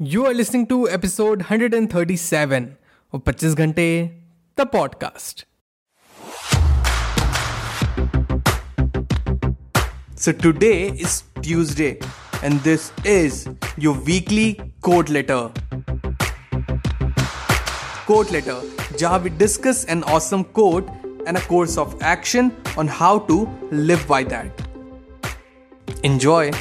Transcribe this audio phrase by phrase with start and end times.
[0.00, 2.76] You are listening to episode 137
[3.12, 3.86] of 25 घंटे
[4.54, 5.42] the podcast.
[10.14, 11.98] So today is Tuesday
[12.44, 15.50] and this is your weekly quote letter.
[18.06, 18.60] Quote letter,
[19.02, 20.88] जहां we discuss an awesome quote
[21.26, 24.66] and a course of action on how to live by that.
[26.04, 26.52] Enjoy.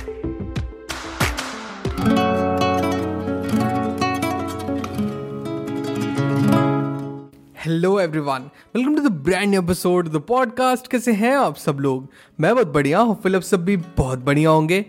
[7.67, 8.41] Hello everyone
[8.75, 12.09] welcome to the brand episode the podcast कैसे हैं आप सब लोग?
[12.39, 14.85] मैं बहुत बढ़िया हूँ फिलप सब भी बहुत बढ़िया होंगे।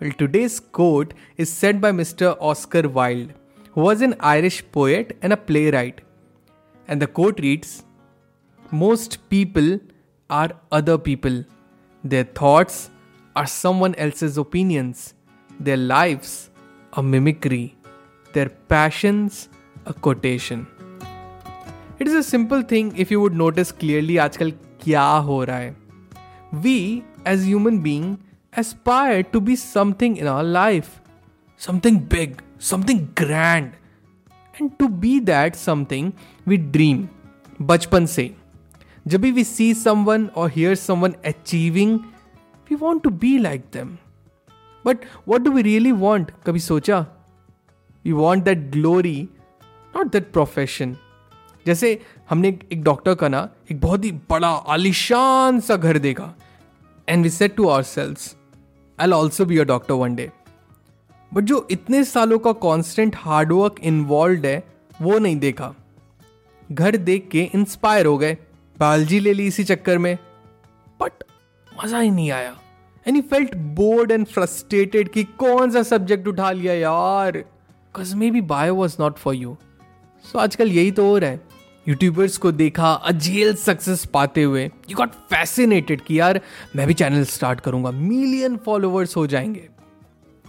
[0.00, 3.30] Well today's quote is set by mister Oscar Wilde
[3.76, 5.36] who was an Irish poet and a
[5.70, 6.00] playwright
[6.88, 7.84] and the quote reads
[8.74, 9.80] most people
[10.30, 11.44] are other people
[12.06, 12.90] their thoughts
[13.36, 15.14] are someone else's opinions
[15.62, 16.50] their lifes
[16.96, 17.72] a mimicry
[18.34, 19.48] their passions
[19.86, 20.66] a quotation
[22.00, 24.50] it is a simple thing if you would notice clearly आजकल
[24.82, 25.76] क्या हो रहा है।
[26.54, 28.16] We as human being
[28.58, 30.88] aspire to be something in our life
[31.60, 33.70] something big something grand
[34.60, 36.12] and to be that something
[36.48, 37.06] we dream
[37.62, 38.30] बचपन से।
[39.06, 41.98] जब भी we see someone और hear someone achieving
[42.70, 43.96] we want to be like them
[44.84, 47.00] but what do we really want कभी सोचा?
[48.04, 49.28] We want that glory
[49.94, 50.96] not that profession
[51.66, 51.98] जैसे
[52.30, 56.34] हमने एक डॉक्टर का ना एक बहुत ही बड़ा, आलिशान सा घर देखा।
[57.08, 58.34] And we set to our selves
[58.98, 60.30] I also be a doctor one day
[61.32, 64.62] but जो इतने सालों का कॉन्स्टेंट हार्डवर्क इन्वॉल्व है,
[65.02, 65.74] वो नहीं देखा।
[66.72, 68.36] घर देख के इंस्पायर हो गए।
[68.76, 70.16] बायोलॉजी ले ली इसी चक्कर में।
[71.00, 71.24] बट
[71.68, 72.56] मज़ा ही नहीं आया।
[73.06, 78.40] And you felt bored and frustrated कि कौन सा सब्जेक्ट उठा लिया यार। Because maybe
[78.40, 79.56] bio was not for you
[80.24, 81.40] so आजकल यही तो हो रहा है।
[81.88, 86.40] यूट्यूबर्स को देखा, अजेल सक्सेस पाते हुए यू गॉट फैसिनेटेड कि यार,
[86.76, 89.68] मैं भी चैनल स्टार्ट करूँगा मिलियन फॉलोअर्स हो जाएँगे।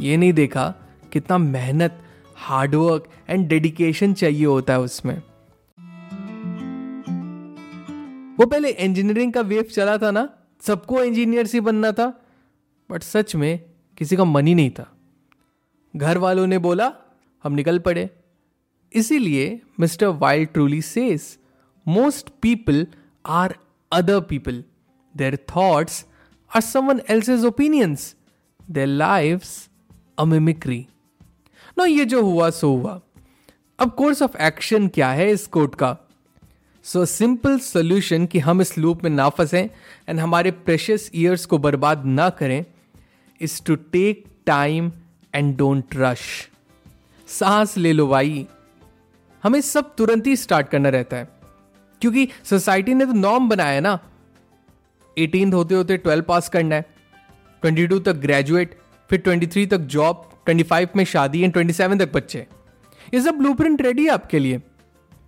[0.02, 0.76] ये नहीं देखा
[1.14, 2.04] कितना मेहनत
[2.36, 5.22] हार्डवर्क एंड डेडिकेशन चाहिए होता है उसमें।
[8.40, 10.30] वो पहले इंजीनियरिंग का वेव चला था ना,
[10.62, 12.22] सबको इंजीनियर ही बनना था
[12.92, 13.60] बट सच में
[13.98, 14.92] किसी का मन ही नहीं था।
[15.96, 16.94] घर वालों ने बोला,
[17.44, 18.10] हम निकल पड़े।
[18.94, 21.38] इसीलिए mister Wilde truly says
[21.88, 22.88] most people
[23.26, 23.56] are
[23.92, 24.64] other people.
[25.16, 26.06] Their thoughts
[26.52, 28.16] are someone else's opinions.
[28.72, 29.70] Their lifes
[30.20, 30.86] a mimicry.
[31.78, 33.00] No, ये जो हुआ, सो हुआ।
[33.80, 35.98] अब कोर्स ऑफ़ एक्शन क्या है इस कोर्ट का?
[36.86, 39.70] सो सिंपल सोल्यूशन कि हम इस लूप में ना फंसें
[40.10, 42.66] एंड हमारे प्रेशियस ईयर्स को बर्बाद ना करें,
[43.42, 44.92] is to take time
[45.36, 46.50] and don't rush.
[47.28, 48.48] सांस ले लो भाई।
[49.44, 51.30] हमें सब तुरंत ही स्टार्ट करना रहता है।
[52.02, 54.00] क्योंकि सोसाइटी ने तो नॉर्म बनाया है ना।
[55.18, 56.82] एटीन होते होते ट्वेल्व पास करना है।
[57.62, 58.80] ट्वेंटी टू तक ग्रेजुएट
[59.10, 62.48] फिर ट्वेंटी थ्री तक जॉब ट्वेंटी फाइव में शादी एंड ट्वेंटी सेवन तक बच्चे।
[63.14, 64.62] ये सब ब्लू प्रिंट रेडी है आपके लिए।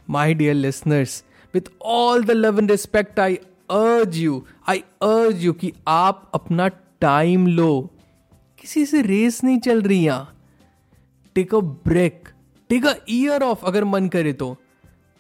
[0.10, 3.36] My dear listeners with all the love and respect I
[3.72, 6.68] urge you I अर्ज़ यू कि आप अपना
[7.02, 7.90] टाइम लो।
[8.60, 10.38] किसी से रेस नहीं चल रही यहाँ।
[11.36, 12.30] Take a break
[12.70, 14.56] take a year off अगर मन करे तो।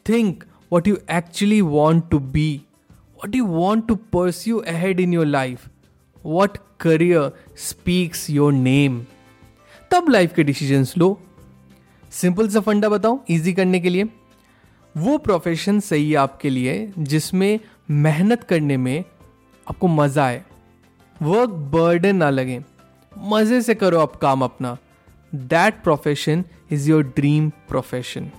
[0.06, 2.62] Think what you actually want to be
[3.18, 5.68] what you want to pursue ahead in your life
[6.26, 9.04] what career speaks your name
[9.92, 11.20] तब लाइफ के डिसीज़न लो।
[12.12, 14.04] सिंपल सा फंडा बताऊँ इजी करने के लिए।
[14.96, 17.60] वो प्रोफेशन सही है आपके लिए, जिसमें
[17.92, 19.04] मेहनत करने में
[19.68, 20.44] आपको मज़ा आए।
[21.22, 22.60] वर्क बर्डन ना लगे।
[23.12, 24.78] मज़े से करो आप काम अपना।
[25.36, 28.30] That profession is your dream profession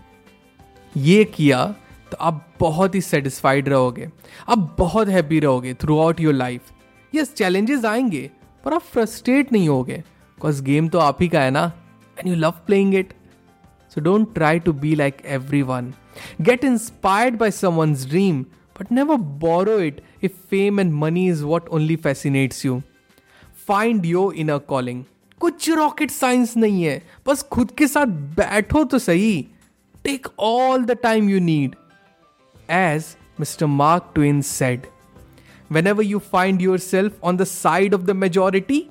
[0.96, 1.64] ये किया
[2.10, 4.08] तो आप बहुत ही सेटिस्फाइड रहोगे।
[4.48, 6.72] आप बहुत हैप्पी रहोगे throughout your life
[7.12, 8.30] yes challenges आएँगे,
[8.64, 11.64] पर आप फ्रस्ट्रेट नहीं होगे। बिकॉज़ गेम तो आप ही का है ना
[12.18, 13.12] and you love playing it
[13.94, 15.22] so don't try to be like
[15.62, 15.92] everyone
[16.40, 18.42] get inspired by someone's dream
[18.80, 22.80] but never borrow it if fame and money is what only fascinates you
[23.68, 25.04] find your inner calling
[25.40, 29.46] कुछ rocket science नहीं है। बस खुद के साथ बैठो तो सही।
[30.04, 31.74] Take all the time you need
[32.70, 33.04] as
[33.40, 34.86] mister Mark Twain said
[35.86, 38.84] whenever you find yourself on the side of the majority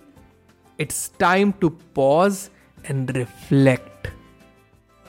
[0.80, 2.50] it's time to pause
[2.90, 4.08] and reflect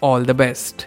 [0.03, 0.87] all the best